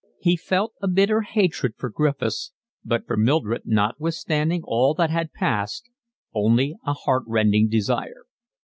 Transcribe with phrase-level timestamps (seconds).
[0.19, 2.53] He felt a bitter hatred for Griffiths,
[2.83, 5.91] but for Mildred, notwithstanding all that had passed,
[6.33, 8.25] only a heart rending desire.